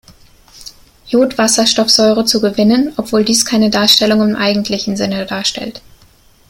[1.11, 5.83] Iodwasserstoffsäure zu gewinnen, obwohl dies keine Darstellung im eigentlichen Sinne darstellt.